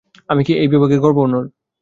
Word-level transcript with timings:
আমি 0.29 0.41
এই 0.55 0.67
বিভাগের 0.67 0.99
গভর্নর। 1.05 1.45